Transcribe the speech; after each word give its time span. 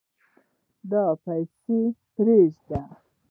دی 0.89 1.03
پسي 1.23 1.79
پریږده 2.13 2.79